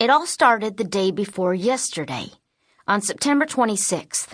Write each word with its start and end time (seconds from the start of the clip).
It 0.00 0.08
all 0.08 0.24
started 0.24 0.78
the 0.78 0.84
day 0.84 1.10
before 1.10 1.52
yesterday, 1.52 2.30
on 2.88 3.02
September 3.02 3.44
26th. 3.44 4.28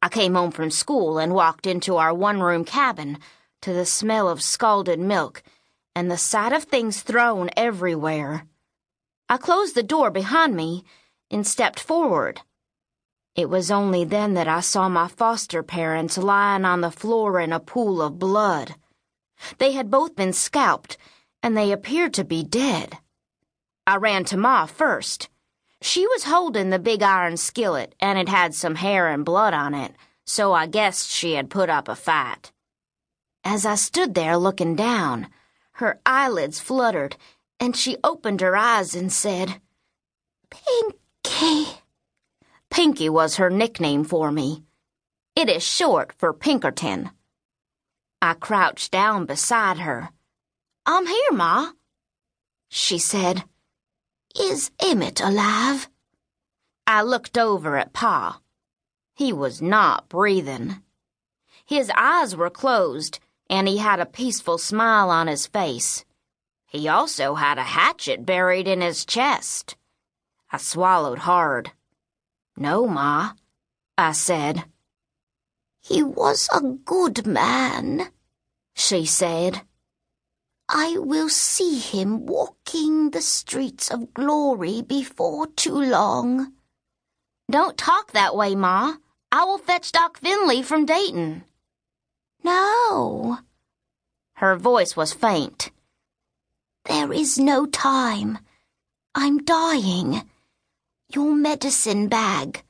I 0.00 0.08
came 0.08 0.36
home 0.36 0.52
from 0.52 0.70
school 0.70 1.18
and 1.18 1.34
walked 1.34 1.66
into 1.66 1.96
our 1.96 2.14
one 2.14 2.40
room 2.40 2.64
cabin 2.64 3.18
to 3.62 3.72
the 3.72 3.86
smell 3.86 4.28
of 4.28 4.40
scalded 4.40 5.00
milk 5.00 5.42
and 5.96 6.08
the 6.08 6.16
sight 6.16 6.52
of 6.52 6.62
things 6.62 7.02
thrown 7.02 7.50
everywhere. 7.56 8.46
I 9.28 9.36
closed 9.36 9.74
the 9.74 9.82
door 9.82 10.12
behind 10.12 10.54
me 10.54 10.84
and 11.28 11.44
stepped 11.44 11.80
forward. 11.80 12.42
It 13.34 13.50
was 13.50 13.72
only 13.72 14.04
then 14.04 14.34
that 14.34 14.46
I 14.46 14.60
saw 14.60 14.88
my 14.88 15.08
foster 15.08 15.64
parents 15.64 16.16
lying 16.16 16.64
on 16.64 16.82
the 16.82 16.92
floor 16.92 17.40
in 17.40 17.52
a 17.52 17.58
pool 17.58 18.00
of 18.00 18.20
blood. 18.20 18.76
They 19.58 19.72
had 19.72 19.90
both 19.90 20.14
been 20.14 20.32
scalped, 20.32 20.96
and 21.42 21.56
they 21.56 21.72
appeared 21.72 22.14
to 22.14 22.24
be 22.24 22.44
dead. 22.44 22.98
I 23.86 23.96
ran 23.96 24.24
to 24.26 24.36
Ma 24.36 24.66
first. 24.66 25.28
She 25.82 26.06
was 26.06 26.24
holding 26.24 26.70
the 26.70 26.78
big 26.78 27.02
iron 27.02 27.36
skillet, 27.36 27.94
and 28.00 28.18
it 28.18 28.28
had 28.28 28.54
some 28.54 28.76
hair 28.76 29.08
and 29.08 29.24
blood 29.24 29.52
on 29.52 29.74
it, 29.74 29.94
so 30.24 30.54
I 30.54 30.66
guessed 30.66 31.10
she 31.10 31.34
had 31.34 31.50
put 31.50 31.68
up 31.68 31.88
a 31.88 31.94
fight. 31.94 32.52
As 33.44 33.66
I 33.66 33.74
stood 33.74 34.14
there 34.14 34.38
looking 34.38 34.74
down, 34.74 35.28
her 35.72 36.00
eyelids 36.06 36.60
fluttered, 36.60 37.16
and 37.60 37.76
she 37.76 37.98
opened 38.02 38.40
her 38.40 38.56
eyes 38.56 38.94
and 38.94 39.12
said, 39.12 39.60
Pinky. 40.48 41.80
Pinky 42.70 43.10
was 43.10 43.36
her 43.36 43.50
nickname 43.50 44.04
for 44.04 44.32
me. 44.32 44.64
It 45.36 45.50
is 45.50 45.62
short 45.62 46.12
for 46.16 46.32
Pinkerton. 46.32 47.10
I 48.22 48.32
crouched 48.32 48.90
down 48.90 49.26
beside 49.26 49.78
her. 49.78 50.08
I'm 50.86 51.06
here, 51.06 51.32
Ma. 51.32 51.72
She 52.70 52.98
said, 52.98 53.44
Is 54.38 54.72
Emmett 54.80 55.20
alive? 55.20 55.88
I 56.88 57.02
looked 57.02 57.38
over 57.38 57.76
at 57.76 57.92
Pa. 57.92 58.40
He 59.14 59.32
was 59.32 59.62
not 59.62 60.08
breathing. 60.08 60.82
His 61.64 61.90
eyes 61.96 62.34
were 62.34 62.50
closed, 62.50 63.20
and 63.48 63.68
he 63.68 63.78
had 63.78 64.00
a 64.00 64.06
peaceful 64.06 64.58
smile 64.58 65.08
on 65.08 65.28
his 65.28 65.46
face. 65.46 66.04
He 66.66 66.88
also 66.88 67.36
had 67.36 67.58
a 67.58 67.62
hatchet 67.62 68.26
buried 68.26 68.66
in 68.66 68.80
his 68.80 69.04
chest. 69.04 69.76
I 70.50 70.56
swallowed 70.58 71.20
hard. 71.20 71.70
No, 72.56 72.88
Ma, 72.88 73.34
I 73.96 74.12
said. 74.12 74.64
He 75.80 76.02
was 76.02 76.48
a 76.52 76.60
good 76.60 77.24
man, 77.24 78.10
she 78.74 79.06
said. 79.06 79.62
I 80.68 80.96
will 80.98 81.28
see 81.28 81.78
him 81.78 82.24
walking 82.26 83.10
the 83.10 83.20
streets 83.20 83.90
of 83.90 84.14
glory 84.14 84.80
before 84.82 85.46
too 85.48 85.74
long. 85.78 86.52
Don't 87.50 87.76
talk 87.76 88.12
that 88.12 88.34
way, 88.34 88.54
Ma. 88.54 88.94
I 89.30 89.44
will 89.44 89.58
fetch 89.58 89.92
Doc 89.92 90.18
Finley 90.18 90.62
from 90.62 90.86
Dayton. 90.86 91.44
No. 92.42 93.38
Her 94.36 94.56
voice 94.56 94.96
was 94.96 95.12
faint. 95.12 95.70
There 96.86 97.12
is 97.12 97.38
no 97.38 97.66
time. 97.66 98.38
I'm 99.14 99.44
dying. 99.44 100.22
Your 101.12 101.34
medicine 101.34 102.08
bag, 102.08 102.62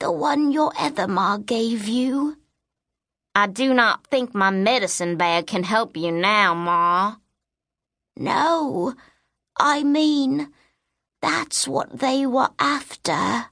the 0.00 0.10
one 0.10 0.50
your 0.50 0.72
other 0.78 1.06
ma 1.06 1.36
gave 1.36 1.86
you. 1.86 2.36
I 3.34 3.46
do 3.46 3.74
not 3.74 4.06
think 4.06 4.34
my 4.34 4.50
medicine 4.50 5.16
bag 5.16 5.46
can 5.46 5.62
help 5.64 5.96
you 5.96 6.10
now, 6.10 6.54
Ma. 6.54 7.16
No, 8.16 8.94
I 9.56 9.82
mean, 9.82 10.52
that's 11.20 11.66
what 11.66 11.98
they 11.98 12.26
were 12.26 12.50
after. 12.58 13.46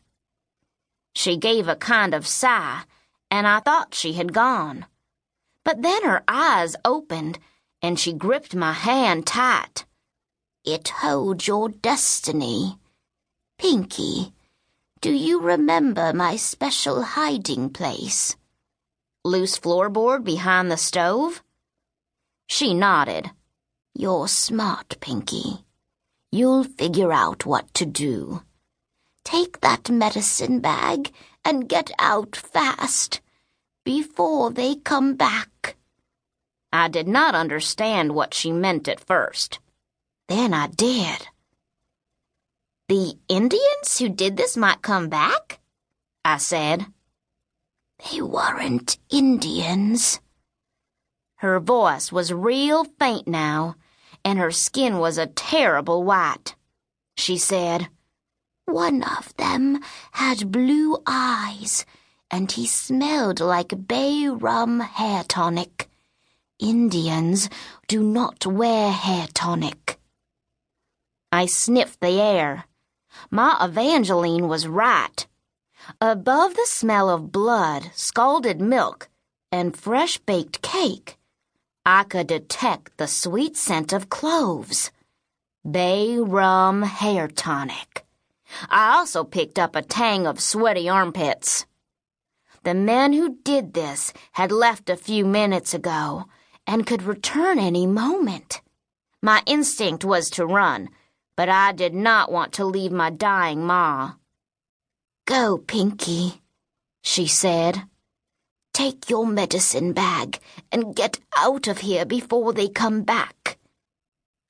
She 1.15 1.37
gave 1.37 1.69
a 1.69 1.77
kind 1.77 2.15
of 2.15 2.27
sigh, 2.27 2.83
and 3.31 3.47
I 3.47 3.61
thought 3.61 3.95
she 3.95 4.13
had 4.13 4.33
gone. 4.33 4.87
But 5.65 5.83
then 5.83 6.05
her 6.05 6.23
eyes 6.29 6.77
opened, 6.85 7.39
and 7.81 7.99
she 7.99 8.13
gripped 8.13 8.55
my 8.55 8.73
hand 8.73 9.27
tight. 9.27 9.85
It 10.65 10.89
holds 10.89 11.47
your 11.47 11.69
destiny. 11.69 12.79
Pinky, 13.59 14.33
do 15.01 15.13
you 15.13 15.41
remember 15.41 16.13
my 16.13 16.37
special 16.37 17.03
hiding 17.03 17.71
place? 17.71 18.37
Loose 19.25 19.59
floorboard 19.59 20.23
behind 20.25 20.71
the 20.71 20.77
stove? 20.77 21.43
She 22.47 22.75
nodded. 22.75 23.31
You're 23.95 24.29
smart, 24.29 24.97
Pinky. 25.01 25.65
You'll 26.31 26.65
figure 26.65 27.13
out 27.13 27.45
what 27.45 27.73
to 27.75 27.85
do. 27.85 28.43
Take 29.25 29.61
that 29.61 29.91
medicine 29.91 30.61
bag 30.61 31.13
and 31.45 31.69
get 31.69 31.91
out 31.99 32.35
fast 32.35 33.21
before 33.85 34.51
they 34.51 34.77
come 34.77 35.15
back. 35.15 35.77
I 36.73 36.89
did 36.89 37.07
not 37.07 37.35
understand 37.35 38.15
what 38.15 38.33
she 38.33 38.51
meant 38.51 38.89
at 38.89 38.99
first. 38.99 39.59
Then 40.29 40.55
I 40.55 40.69
did. 40.69 41.29
The 42.89 43.15
Indians 43.29 43.99
who 43.99 44.09
did 44.09 44.37
this 44.37 44.57
might 44.57 44.83
come 44.83 45.09
back? 45.09 45.61
I 46.25 46.39
said. 46.39 46.87
They 48.11 48.23
weren't 48.23 48.99
Indians. 49.11 50.21
Her 51.37 51.61
voice 51.61 52.11
was 52.11 52.33
real 52.33 52.85
faint 52.85 53.29
now, 53.29 53.77
and 54.25 54.39
her 54.39 54.51
skin 54.51 54.99
was 54.99 55.19
a 55.19 55.27
terrible 55.27 56.05
white. 56.05 56.55
She 57.17 57.39
said, 57.39 57.89
One 58.67 59.03
of 59.03 59.35
them 59.37 59.81
had 60.13 60.53
blue 60.53 60.99
eyes 61.07 61.85
and 62.33 62.51
he 62.51 62.67
smelled 62.67 63.41
like 63.41 63.87
bay 63.87 64.27
rum 64.27 64.81
hair 64.81 65.23
tonic. 65.23 65.91
Indians 66.59 67.51
do 67.87 68.03
not 68.03 68.47
wear 68.47 68.91
hair 68.91 69.27
tonic. 69.35 69.99
I 71.31 71.45
sniffed 71.47 72.01
the 72.01 72.21
air. 72.21 72.65
Ma 73.31 73.63
Evangeline 73.63 74.49
was 74.49 74.67
right. 74.67 75.27
Above 76.01 76.55
the 76.55 76.67
smell 76.67 77.11
of 77.11 77.33
blood, 77.33 77.91
scalded 77.95 78.61
milk, 78.61 79.11
and 79.51 79.77
fresh 79.77 80.17
baked 80.19 80.63
cake, 80.63 81.19
I 81.85 82.05
could 82.05 82.29
detect 82.29 82.97
the 82.97 83.09
sweet 83.09 83.57
scent 83.57 83.93
of 83.93 84.09
cloves. 84.09 84.93
Bay 85.69 86.17
rum 86.17 86.83
hair 86.83 87.27
tonic. 87.27 88.05
I 88.69 88.95
also 88.95 89.25
picked 89.25 89.59
up 89.59 89.75
a 89.75 89.83
tang 89.83 90.27
of 90.27 90.41
sweaty 90.41 90.89
armpits. 90.89 91.67
The 92.63 92.75
men 92.75 93.13
who 93.13 93.39
did 93.43 93.75
this 93.75 94.13
had 94.33 94.53
left 94.53 94.89
a 94.89 94.97
few 94.97 95.25
minutes 95.25 95.75
ago 95.75 96.27
and 96.69 96.87
could 96.87 97.03
return 97.03 97.59
any 97.59 97.87
moment. 97.87 98.61
My 99.21 99.43
instinct 99.47 100.05
was 100.05 100.31
to 100.31 100.47
run, 100.47 100.89
but 101.37 101.49
I 101.49 101.73
did 101.73 101.95
not 101.95 102.31
want 102.31 102.53
to 102.55 102.65
leave 102.65 102.93
my 102.93 103.11
dying 103.11 103.65
ma. 103.65 104.13
Go, 105.25 105.59
Pinky, 105.59 106.43
she 107.03 107.27
said. 107.27 107.83
Take 108.73 109.11
your 109.11 109.27
medicine 109.27 109.93
bag 109.93 110.39
and 110.71 110.97
get 110.97 111.21
out 111.37 111.69
of 111.69 111.79
here 111.79 112.05
before 112.05 112.53
they 112.53 112.69
come 112.69 113.03
back. 113.03 113.59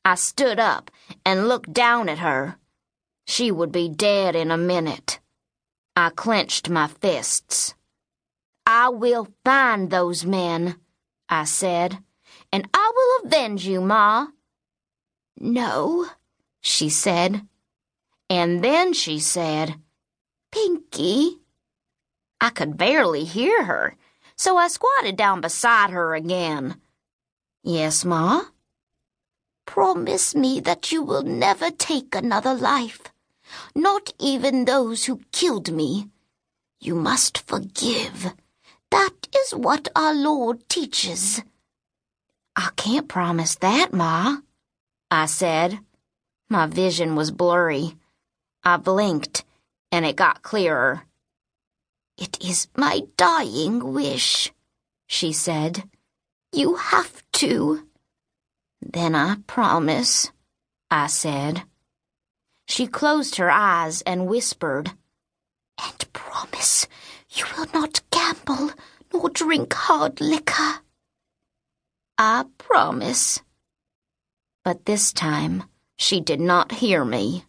I 0.05 0.15
stood 0.15 0.59
up 0.61 0.91
and 1.25 1.49
looked 1.49 1.73
down 1.73 2.09
at 2.09 2.19
her. 2.19 2.57
She 3.27 3.51
would 3.51 3.73
be 3.73 3.89
dead 3.89 4.37
in 4.37 4.51
a 4.51 4.57
minute. 4.57 5.21
I 5.97 6.11
clenched 6.11 6.69
my 6.69 6.87
fists. 6.87 7.75
I 8.65 8.89
will 8.89 9.29
find 9.45 9.91
those 9.91 10.25
men, 10.25 10.77
I 11.29 11.45
said, 11.45 11.99
and 12.53 12.69
I 12.73 12.93
will 12.95 13.27
avenge 13.27 13.67
you, 13.67 13.81
Ma. 13.81 14.29
No, 15.39 16.07
she 16.61 16.89
said. 16.89 17.47
And 18.31 18.63
then 18.63 18.93
she 18.93 19.19
said, 19.19 19.75
Pinky. 20.51 21.39
I 22.41 22.51
could 22.51 22.77
barely 22.77 23.25
hear 23.25 23.65
her, 23.65 23.97
so 24.37 24.57
I 24.57 24.69
squatted 24.69 25.17
down 25.17 25.41
beside 25.41 25.91
her 25.91 26.15
again. 26.15 26.81
Yes, 27.63 28.05
Ma? 28.05 28.43
Promise 29.67 30.35
me 30.35 30.61
that 30.61 30.93
you 30.93 31.03
will 31.03 31.23
never 31.23 31.71
take 31.71 32.15
another 32.15 32.55
life, 32.55 33.01
not 33.75 34.13
even 34.19 34.65
those 34.65 35.05
who 35.05 35.21
killed 35.33 35.73
me. 35.73 36.09
You 36.81 36.95
must 36.95 37.47
forgive 37.47 38.33
that 38.93 39.27
is 39.35 39.53
what 39.55 39.89
our 39.97 40.13
Lord 40.13 40.69
teaches. 40.69 41.43
I 42.55 42.69
can't 42.77 43.09
promise 43.09 43.55
that, 43.57 43.95
Ma, 43.95 44.37
I 45.11 45.25
said. 45.25 45.79
My 46.51 46.67
vision 46.67 47.17
was 47.17 47.31
blurry. 47.31 47.97
I 48.63 48.77
blinked, 48.77 49.45
and 49.91 50.05
it 50.05 50.17
got 50.17 50.43
clearer. 50.43 51.05
It 52.17 52.43
is 52.45 52.69
my 52.77 53.03
dying 53.17 53.93
wish, 53.93 54.53
she 55.07 55.33
said. 55.33 55.89
You 56.53 56.77
have 56.77 57.23
to. 57.33 57.87
Then 58.81 59.15
I 59.15 59.37
promise, 59.47 60.31
I 60.91 61.07
said. 61.07 61.63
She 62.67 62.87
closed 62.87 63.37
her 63.37 63.51
eyes 63.51 64.03
and 64.03 64.27
whispered, 64.27 64.93
And 65.83 66.13
promise 66.13 66.87
you 67.31 67.45
will 67.57 67.67
not 67.73 68.03
gamble 68.11 68.71
nor 69.13 69.31
drink 69.31 69.73
hard 69.73 70.21
liquor. 70.21 70.81
I 72.19 72.45
promise. 72.59 73.41
But 74.65 74.85
this 74.85 75.13
time 75.13 75.65
she 75.97 76.21
did 76.21 76.41
not 76.41 76.73
hear 76.73 77.05
me. 77.05 77.45